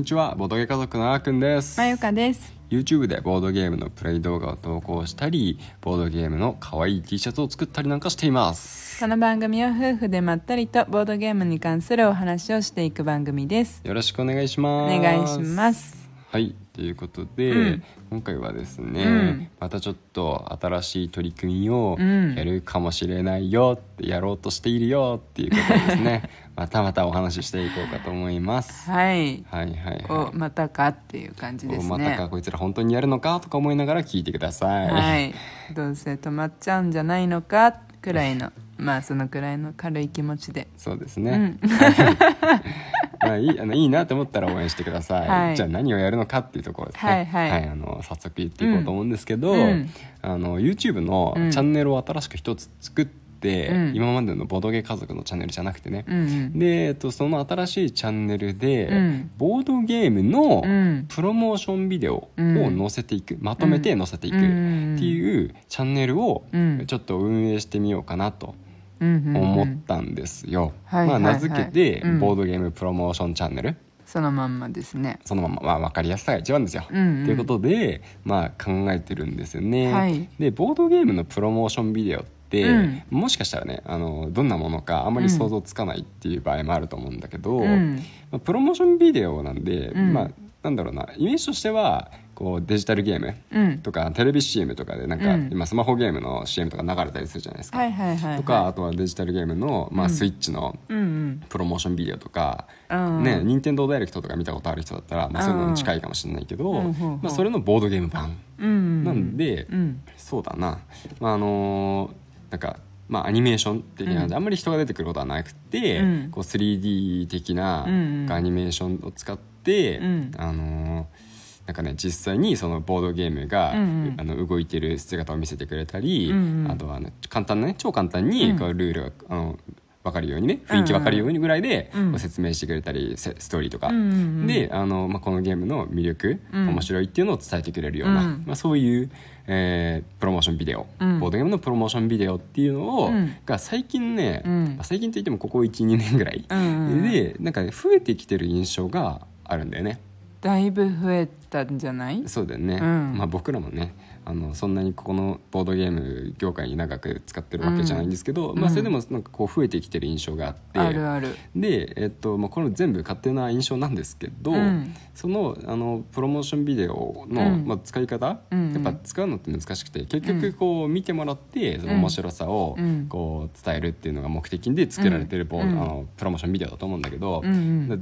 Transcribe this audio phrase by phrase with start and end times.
[0.00, 2.54] にちはボードゲー家族のあーくんですまゆかです。
[2.70, 13.82] YouTube でボードゲームのプレイ動画を投稿したりボードゲームの可愛い T シャツを作ったりなんかしていますこの番組は夫婦でまったりとボードゲームに関するお話をしていく番組です。
[13.84, 15.99] よろしくお願いしおます願いします。
[16.32, 29.44] はいということで、うん今回はですね、うんまたちょっと新しい取り組みをうんやるかもしれないよってやろうとしているよっていうことですね またまたお話ししていこうかと思いますはい。
[29.48, 32.28] はいはいおはいまたかっていう感じですおまたかね。
[32.28, 35.34] こいつら本当にやるのかとか思いながら聞いてください、はい。
[35.74, 40.68] どうせ止まっちゃうんじゃないのかくらいのまあそのくらいの軽い気持ちで。
[40.76, 41.70] そうですね、うん。
[43.20, 45.56] まあいい あのいいなと思ったら応援してください、はい。
[45.56, 47.12] じゃあ何をやるのかっていうところですね。
[47.12, 47.68] はいはい。
[47.68, 49.88] あの早速言っていこうと思うんですけど、うん。
[50.22, 51.50] あの YouTube のうん。
[51.50, 53.92] チャンネルを新しく一つ作って、うん。
[53.94, 56.58] 今までのボドゲ家族のチャンネルじゃなくてね、うんうん。
[56.58, 59.30] で、えっと、その新しいチャンネルで、うん。
[59.38, 61.06] ボードゲームのうん。
[61.08, 66.84] プロモーションビデオを載せていく、まとめて載せていくっていうチャンネルをうん。
[66.86, 68.54] ちょっと運営してみようかなと
[69.00, 70.72] 思ったんですよ。
[70.90, 72.20] まあ、名付けて、うん。
[72.20, 73.76] ボードゲームプロモーションチャンネル。
[74.04, 75.20] そのまんまですね。
[75.24, 76.82] そのまま、まあ、分かりやすさが一番ですよ。
[76.82, 77.28] と、うんうん。
[77.28, 79.92] いうことで、まあ、考えてるんですよね。
[79.92, 80.28] はい。
[80.38, 83.02] でボードゲームのプロモーションビデオって、うん。
[83.10, 87.96] もしかしたらねあのどんなものかあんまり想像つかないっていう場合もあると思うんだけど、うん。
[88.30, 90.12] まあ、プロモーションビデオなんで、うん。
[90.12, 90.30] まあ
[90.62, 93.78] なんだろうなイメージとしてはこうデジタルゲームうん。
[93.80, 97.76] とかテレビ CM とかでなんか、うん今スマホゲームの CM とか流れたりするじゃないですか。
[97.76, 98.36] はいはいはいはい。
[98.38, 101.42] とかあとはデジタルゲームの、まあ、うんスイッチのうんうん。
[101.50, 109.04] プロモーションビデオとか、うんね任天堂ダイレクトとか見たことある人だったら、まあ、そういうのに近いかもしれないけど、うんうんうんうんまあ、それのボードゲーム版うんうん。
[109.04, 110.00] なんで、うん。
[110.16, 110.78] そうだな、
[111.20, 112.12] まああのー
[112.52, 121.29] なんか、まあ、アニメーション的なうんあんまり人が出てくることはなくて、うんこう 3D 的なうんうんアニメーションを使って、うんあのー
[121.70, 124.14] なんかね実際にそのボードゲームが、うんうん。
[124.18, 126.70] あの動いてる姿を見せてくれたり、うんうん。
[126.72, 128.58] あとは、ね、簡単なね超簡単にうん。
[128.58, 129.58] こうルールが、あの
[130.02, 134.46] 分かるようにね雰囲気分かるようにぐらいで、うん説明してくれたりせストーリーとか、うんうんうん。
[134.48, 136.68] であの、まあ、このゲームの魅力、うん。
[136.70, 138.42] 面白いっていうのを伝えてくれるような、うん。
[138.44, 139.10] まあ、そういう、
[139.46, 141.20] えープロモーションビデオ、うん。
[141.20, 143.36] ボードゲームのプロモーションビデオっていうのを、うん。
[143.46, 144.64] が最近ね、うん。
[144.76, 150.00] まあ最近といってもここ12年ぐらい、でなんか、ね、増えてきてる印象があるんだよね。
[150.40, 152.22] だいぶ増えたんじゃない？
[152.26, 153.14] そうだよね、うん。
[153.18, 158.58] まあ、僕らもねあのそんなにここのボードゲーム業界に長く使ってるわけじゃないんですけど、うん。
[158.58, 161.34] まあ、それでもなんかこう増えてきてる印象があって、あるある。
[161.54, 164.94] で、えっとまあ、これ全部勝手な印象なんですけど、うん。
[165.14, 167.66] そのあのプロモーションビデオの、うん。
[167.66, 173.06] まあ、使い方、うんやっぱ使うのって難しくて結局こう見てもらってその面白さをうん。
[173.08, 175.70] こう伝えるっていうのが目的で作られてるボー、うん。
[175.70, 177.42] あのプロモーションビデオだと思うんだけど、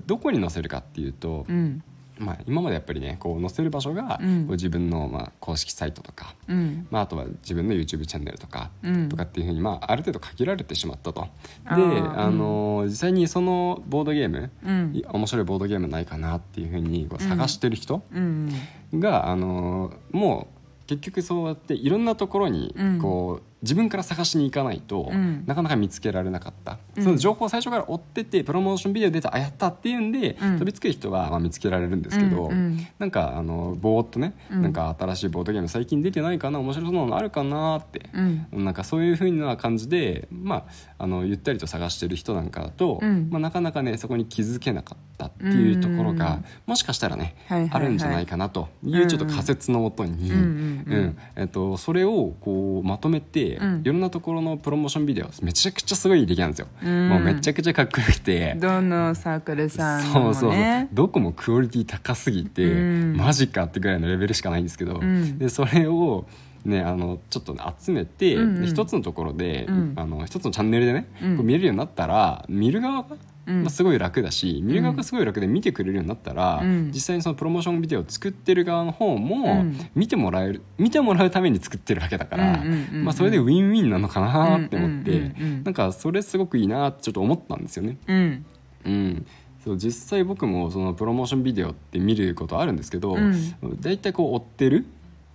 [0.06, 1.82] どこに載せるかっていうと、うん
[2.18, 4.46] まあ、今までやっぱりねこう載せる場所が、うん。
[4.48, 6.86] 自分の、まあ、公式サイトとか、うん。
[6.90, 9.08] まあ、あとは自分の YouTube チャンネルとか、うん。
[9.08, 11.22] とかっていうふうに、まあ、ある程度限られてしまったと。
[11.22, 11.28] で
[11.70, 18.52] あの実際にそのボードゲーム、面白いボードゲームないかなっていうふうにこう探してる人うん。
[18.94, 22.98] が、あのもう結局そうやっていろんなところにうん。
[22.98, 25.44] こう、自分から探しに行かないと、うん。
[25.46, 27.02] なかなか見つけられなかった、うん。
[27.02, 30.58] その情報を最初から追っててプロモーションビデオ出たあやったっていうんで、うん。
[30.58, 32.86] 飛びつく人はまあ見つけられるんですけど、うんうん。
[32.98, 34.62] なんかあのぼーっとね、うん。
[34.62, 38.64] なんか新しいボードゲーム最近出てないかな面白そうなのあるかなって、うん。
[38.64, 40.66] なんかそういうふうな感じで、ま
[40.98, 43.28] あ、あのゆったりと探してる人なんかだと、うん。
[43.30, 46.44] まあ、なかなかねそこに気づけなかったっていうところが、うん。
[46.66, 47.82] もしかしたらね、はいはいはい。
[47.82, 51.18] あるんじゃないかなというちょっと仮説のもとに、うん。
[51.34, 53.80] えっと、それをこうまとめて、うん。
[53.80, 57.08] いろんなところのプロモーションビデオめちゃくちゃすごい出来なんですよ、うん。
[57.08, 58.54] もうめちゃくちゃかっこよくて。
[58.58, 60.50] どのサークルさんそうもそうそう。
[60.50, 62.74] ねどこもクオリティ高すぎて、う
[63.14, 63.16] ん。
[63.16, 65.38] マジかってぐらいのレベルしかないんですけど、ん。
[65.38, 66.26] でそれを、
[66.64, 68.60] ね、あのちょっと集めて、うんうん。
[68.62, 69.92] で一つのところで、うん。
[69.96, 71.36] あの一つのチャンネルでね、うん。
[71.36, 73.04] こう見れるようになったら見る側
[73.48, 76.90] まあ、すごい楽だし見る側がすごい楽で見てくれるようになったら、うん。
[76.92, 79.78] 実際にそのプロモーションビデオを作ってる側の方も、うん。
[79.94, 82.62] 見てもらえる見てもらうために作ってるわけだから、
[82.92, 85.34] まあ、それでウィンウィンなのかなって思って、
[85.64, 87.96] なんかそれすごくいいなってちょっと思ったんですよね。
[88.06, 88.44] うん。
[88.84, 89.26] うん、
[89.64, 93.34] そう実際僕もそのプロモーションビデオって見ることあるんですけど、うん。
[93.80, 94.86] 大体こう追ってる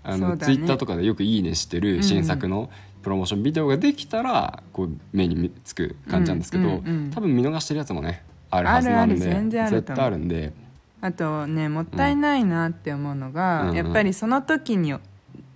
[0.04, 0.45] あの、ね。
[0.45, 2.69] ツイッターとかでよく「いいね」してる新作の
[3.04, 7.12] プロモーションビデオができたらこう目につく感じなんですけど、うんうんうん。
[7.12, 9.82] 多分見逃してるやつもねあるはずなんであるある全然あると思う。
[9.82, 10.54] 絶対あるんで。
[11.02, 14.96] あとねもったいないなって思うのが、うんやっぱりその時に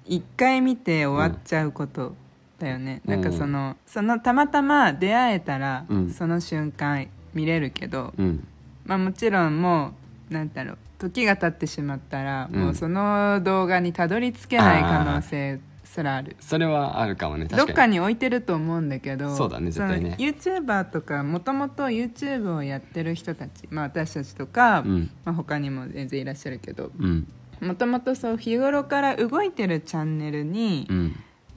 [0.05, 2.15] 一回見て終わっちゃうこと
[2.59, 3.11] だよね、うん。
[3.11, 6.09] なんかそのそのたまたま出会えたら、うん。
[6.11, 8.47] その瞬間見れるけど、うん。
[8.85, 9.93] まあ、もちろんも
[10.29, 12.59] うなんだろう時が経ってしまったら、うん。
[12.59, 15.59] もうその動画にたどり着けない可能性
[15.97, 16.35] すらある。
[16.39, 17.75] それはあるかもねどっ確かに。
[17.75, 20.15] かに置いてると思うんだけどそうだね絶対ね。
[20.19, 25.09] YouTuber とかもともと YouTube をやってる人たち、まあ、私たちとか、うん。
[25.25, 27.27] まあ、他にも全然いらっしゃるけどうん。
[27.61, 31.15] もともとそう日頃から動いてるチャンネルにうん。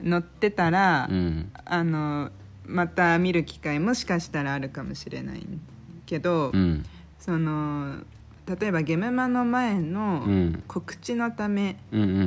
[0.09, 1.51] 載ってたら、うん。
[1.63, 2.31] あの
[2.65, 5.45] また見る機会もしかしたらあるかもしれない
[6.07, 6.83] けど、うん。
[7.19, 7.97] その
[8.59, 10.63] 例えばゲメマの前うのん。
[10.67, 11.75] 告知のため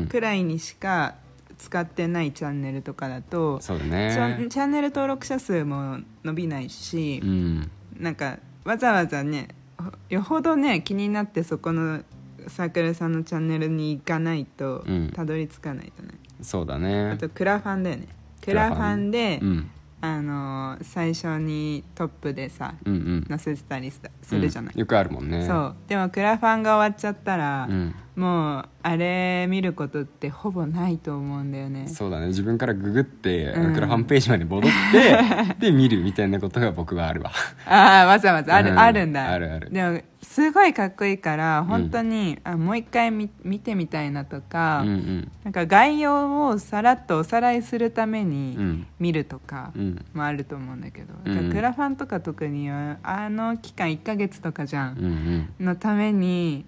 [0.09, 1.17] くらいにしか
[1.59, 7.71] 使ってないチャンネルとかだと、そうだチャチャンネル登録者数も伸びないしう、ん。
[7.99, 9.49] なんかわざわざね
[9.79, 12.03] ほよほどね気になってそこの
[12.49, 15.11] サークルさんのチャンネルに行かないとうん。
[15.11, 18.09] たどり着かないじゃない、そうだあねとクラファンだよね。
[18.41, 19.71] ククラファンで、うん。
[20.01, 23.27] あの最初にトップでさうんうん。
[23.27, 24.01] 載せてたりす
[24.35, 24.81] るじゃない、うん。
[24.81, 25.47] よくあるもんね。
[25.47, 25.77] そう。
[25.89, 31.89] でもクラファンが終わっちゃったら、うんもうあれ見ることってほぼないと思うんだよね。
[31.89, 32.29] そうだね。
[32.29, 33.69] 自分からググって、あうん。
[33.71, 35.19] のクラファンページまで戻って
[35.67, 37.33] で見るみたいなことが僕はあるわ。
[37.67, 38.79] ああわざわざある,、うん。
[38.79, 39.31] あるんだ。
[39.33, 39.71] あるある。
[39.71, 45.31] でもすごいかっこいいから本当に、あもう一回見見てみたいなとか、うんうん。
[45.43, 48.87] なんか概要をさらっとおさらいするためうにん。
[49.01, 50.05] 見るとかうん。
[50.15, 51.35] もあると思うんだけど、うん。
[51.35, 55.67] だからクラファンとか特にはあの期間1ヶ月とかじゃんうん。
[55.67, 56.65] のために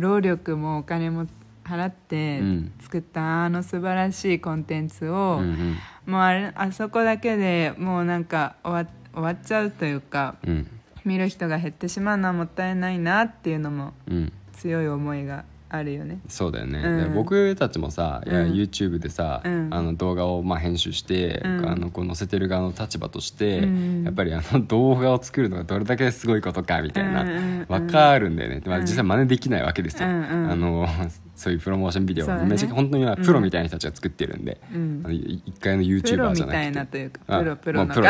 [0.00, 1.26] 労力もお金も
[1.64, 2.72] 払ってうん。
[2.80, 5.76] 作ったあの素晴らしいコンテンツを、うん
[6.06, 6.12] うん。
[6.12, 10.66] もうあれあそこだけでもうなんか終わ終わっちゃうというかうん。
[11.04, 14.32] 見る人が減ってしまうのはもったいないなっていうのもうん。
[14.52, 15.44] 強い思いが
[15.76, 16.20] あるよね。
[16.28, 17.04] そうだよね、うん。
[17.04, 18.52] で僕たちもさ、いやうん。
[18.52, 19.68] YouTube でさ、うん。
[19.72, 21.68] あの動画をまあ編集して、うん。
[21.68, 24.04] あのこう載せてる側の立場として、うん。
[24.04, 28.82] やっぱりあの動画を作るのがどれだけすごいことかみたいな、うんうんうんわかるんだよね、まあ、うん。
[28.82, 30.12] 実際真似できないわけですよ、あ
[30.54, 30.86] の
[31.34, 32.44] そういうプロモーションビデオね。
[32.46, 35.02] めちゃ本当にはプロみたいな人たちが作ってるんで、うん。
[35.04, 36.68] あのい一回のプ YouTuber ロみたじゃなくて。
[36.68, 38.08] いなというかあプロプロのもうプロ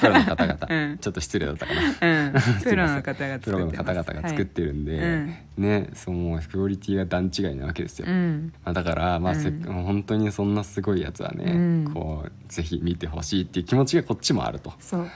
[0.00, 0.98] プロの方々、 うん。
[0.98, 1.80] ちょっと失礼だったかな。
[1.80, 2.32] うん。
[2.62, 2.76] プ
[3.50, 5.02] ロの方々が作ってるんで、はい。
[5.02, 5.34] うん。
[5.56, 8.52] ねそうもうクオリティが段違いなわけですよ、はいうん。
[8.64, 11.58] まあ、だから、まあせっうん本当にそんなすごいやつはね、う
[11.90, 11.90] ん。
[11.92, 14.72] こうぜひ見てほしいっていう気持ちがこっちもあると。
[14.78, 15.08] そう。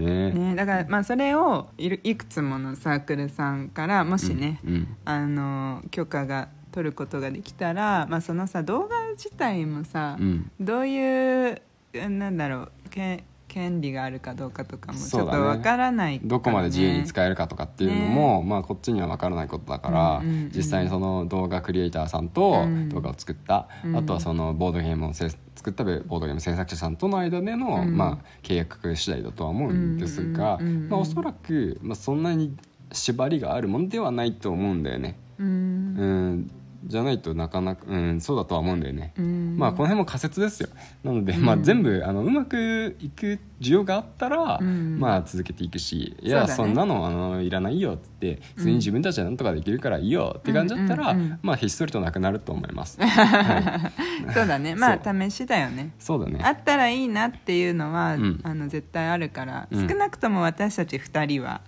[0.00, 0.32] ね。
[0.32, 4.96] ねだからまあそれをいるいくつものサークルさんからもしね、うん。
[5.04, 10.50] あの許可が取ることができたら、まあ、そのさ動画自体もさ、うん。
[10.60, 11.62] どういう
[11.94, 20.50] なんだろうけ権利があるかどうかとかもちょっとわからないからね、どこまで自由に使えるかとかっていうのも、まあ、こっちには分からないことだから、うんうんうん。
[20.54, 22.88] 実際にその動画クリエイターさんとうん。
[22.90, 23.96] 動画を作った、うん。
[23.96, 27.96] あとはそのボードゲームをせ作ったボードゲーム制作者さんとの間での、うん。
[27.96, 30.88] まあ、契約次第だとは思うんですが、うんうんうんうん。
[30.90, 32.54] まあ、おそらく、まあ、そんなに
[32.92, 35.18] 縛りがあるもんではないと思うんだよね。
[35.38, 35.46] うん。
[35.46, 36.50] うん
[36.84, 39.12] じゃないとなかなか、うん、そうだとは思うんだよね。
[39.18, 39.56] うん。
[39.58, 40.68] まあこの辺も仮説ですよ。
[41.02, 44.98] なので、まあ、うん全部あのうまくいく需要があったら、うん。
[44.98, 53.90] まあ続けていくしいやそ,、んなのあのいらないよって普通に自分たちでなんとかできるからいいよって感じだったら、まあひっそりとなくなると思います、 は
[54.30, 54.74] い、そうだね。
[54.74, 55.92] まあそ試しだよね。
[55.98, 56.40] そうだね。
[56.42, 58.40] あったらいいなっていうのは、うん。
[58.42, 59.88] あの絶対あるから、うん。
[59.88, 61.62] 少なくとも私たち2人は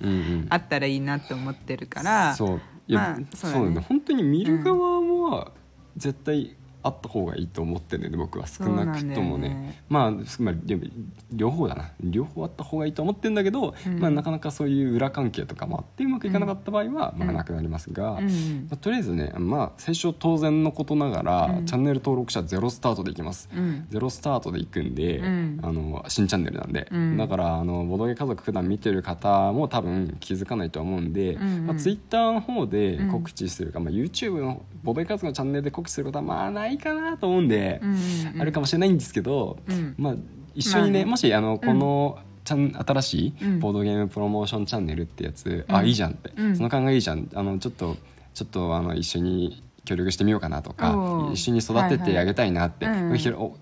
[0.48, 2.60] あったらいいなと思ってるからそう。
[2.90, 3.80] いや、まあそそうだね。
[3.88, 4.99] 本当に見る側
[5.30, 5.52] は
[5.96, 8.46] 絶対あった方がいいと思ってるんで僕は。
[8.46, 9.50] 少なくともね。
[9.50, 9.82] ね。
[9.88, 10.84] まあ、まあ、でも
[11.32, 11.90] 両方だな。
[12.00, 13.98] 両方あった方がいいと思ってるんだけど、うん。
[13.98, 17.26] まあ、なかなかそういう裏関係とかもあってうまくいかなかった場合は、うん。
[17.26, 18.66] まあ、なくなりますが、うんうん。
[18.70, 21.66] まあ、とりあえずね、まあ、最初当然のことながら、うん。
[21.66, 23.86] チャンネル登録者ゼロスタートでいきます、うん。
[23.90, 25.60] ゼロスタートでいくんで、うん。
[25.62, 27.16] あの新チャンネルなんで、うん。
[27.16, 31.66] だからあのボドゲ家族普段見てる方も多分気づかないと思うんで、うんうん。
[31.66, 37.96] まあ、ツイッターの方で告知するか、まあ、YouTube のボドゲ家族のチャンネルで告知することはまあないかなと思うんで、うんうん
[38.34, 38.40] うん。
[38.42, 39.94] あるかもしれないんですけど、うん。
[39.98, 40.14] まあ、
[40.54, 41.10] 一緒にね,、まあね。
[41.10, 43.60] もしあのこの、チャン新しいうん。
[43.60, 45.76] ボードゲームプロモーションチャンネルってやつ、うん。
[45.76, 46.56] あいいじゃんって、うん。
[46.56, 47.28] その考えいいじゃん。
[47.34, 47.96] あのちょっと
[48.34, 53.04] ちょっとあの一緒に協力してみようかなとか一緒に育ててあげたいなって、はいはい。
[53.04, 53.10] うん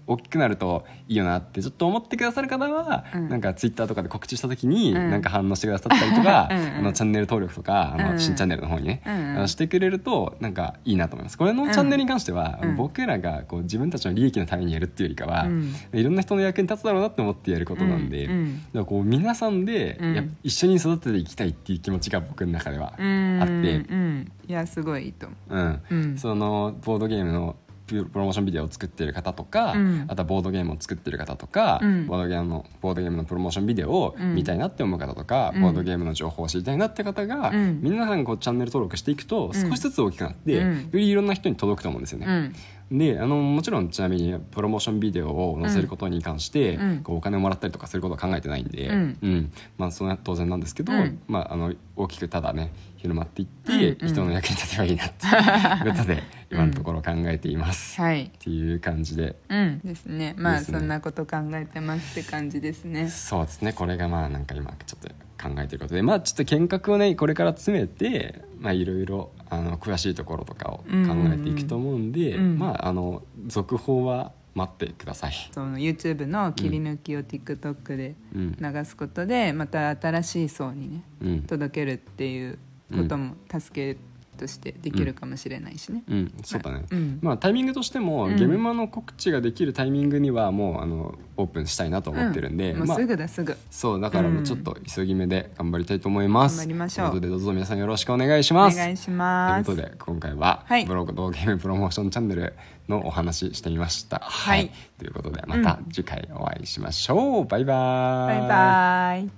[0.07, 3.29] 大きくなるといいよなってちょっと思ってくださる方は、うん。
[3.29, 5.11] なんかツイッターとかで告知した時に、うん。
[5.11, 8.19] なんか反応してくださったりとか、 あのチャンネル登録とかあの、うん。
[8.19, 11.39] 新チャンネルの方にね、うんしてくれるとなんかいいなと思います。
[11.39, 12.77] これのチャンネルに関しては、うん。
[12.77, 15.73] 僕らがこう自分たちの利益のためにやるっていうよりかは、うん。
[15.93, 18.85] いろんな人の役に立つだろうなって思ってやることなんで、うん。
[18.85, 19.99] こう皆さんで、
[20.43, 23.39] 一緒に育てていきたいっていう気持ちが僕の中ではうん。
[23.41, 25.57] あって、うんいやすごいいいと思う。
[25.57, 25.61] ん。
[25.61, 30.05] う、うん、そのボードゲームのププロモーションビデオを作ってる方とか、うん。
[30.09, 32.07] あとはボードゲームを作ってる方とか、うん。
[32.07, 34.35] ボードゲームのボードゲームのプロモーションビデオをうん。
[34.35, 35.62] 見たいなって思う方とか、うん。
[35.62, 37.81] ボードゲームの情報を知りたいなって方が、うん。
[37.83, 39.52] 皆さんこうチャンネル登録していくとん。
[39.52, 40.76] 少しずつ大きくなって、うん。
[40.83, 42.26] よりいろんな人に届くと思うんですよね。
[42.26, 42.55] うん
[42.90, 47.02] であのもちろんちなみにプロモーションビデオを載せることに関して、うん。
[47.02, 49.52] こうお金をもらったりとかすることは考えてないんで、うん。
[49.76, 51.21] まあ、それは当然なんですけど、うん。
[51.28, 54.09] まあ、あの大きくただね広まっていって、うんうん。
[54.09, 58.25] 人の役に立てばいいなっていうことで 今のところ考えています、はい。
[58.25, 59.37] っていう感じで。
[59.50, 59.80] うん。
[59.85, 60.35] ですね。
[60.38, 60.64] まあね。
[60.64, 63.09] そんなこと考えてますって感じですね。
[63.11, 63.75] そうですね。
[63.75, 70.85] これがまあなんか今ちょっと考えてることでまあちょっと見学をねこれから詰めてまあいろいろあの詳しいところとかを考
[71.33, 75.50] えていくと思うんで、うんうんうんまああの続報は待ってください。
[75.52, 78.57] その YouTube の切り抜きを TikTok でうん。
[78.61, 81.42] 流すことでまた新しい層にねうん。
[81.42, 82.59] 届けるっていう
[82.92, 84.00] ことも助け
[84.38, 87.18] としてできるかもしれないしね、うん、そうだね、うん。
[87.21, 88.37] まあタイミングとしても、うん。
[88.37, 93.57] ゲメマの告知ができるタイミングにはもうあのオープンしたいなと思ってるんで、まあもうすぐだすぐ。
[93.71, 97.11] そうだからもうちょっと急ぎ目で頑張りたいと思います、頑張りましょう。
[97.11, 98.76] ということでどうぞ皆さんよろしくお願いしおます。
[98.76, 100.87] 願いしというますことで今回は、はい。
[100.87, 102.54] ブログとゲームプロモーションチャンネル
[102.88, 104.71] のお話ししてみましたはい。
[104.99, 109.28] ということでまた次回お会いしましょう、バイバーバイバ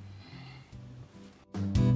[1.87, 1.89] イ